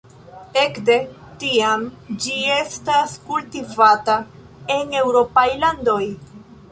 Ekde 0.59 0.93
tiam 1.41 1.83
ĝi 2.23 2.33
estas 2.53 3.13
kultivata 3.27 4.15
en 4.77 4.97
eŭropaj 5.03 5.45
landoj. 5.65 6.01